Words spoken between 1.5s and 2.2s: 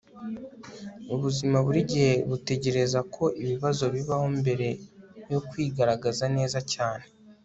burigihe